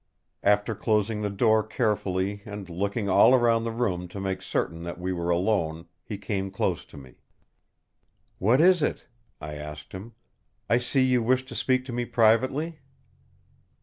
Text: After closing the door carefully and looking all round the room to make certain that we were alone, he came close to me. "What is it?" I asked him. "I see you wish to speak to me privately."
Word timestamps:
After 0.41 0.73
closing 0.73 1.21
the 1.21 1.29
door 1.29 1.61
carefully 1.61 2.41
and 2.43 2.67
looking 2.71 3.07
all 3.07 3.37
round 3.37 3.67
the 3.67 3.71
room 3.71 4.07
to 4.07 4.19
make 4.19 4.41
certain 4.41 4.81
that 4.81 4.99
we 4.99 5.13
were 5.13 5.29
alone, 5.29 5.85
he 6.03 6.17
came 6.17 6.49
close 6.49 6.85
to 6.85 6.97
me. 6.97 7.17
"What 8.39 8.61
is 8.61 8.81
it?" 8.81 9.07
I 9.39 9.53
asked 9.53 9.91
him. 9.91 10.13
"I 10.67 10.79
see 10.79 11.03
you 11.03 11.21
wish 11.21 11.45
to 11.45 11.53
speak 11.53 11.85
to 11.85 11.93
me 11.93 12.05
privately." 12.05 12.79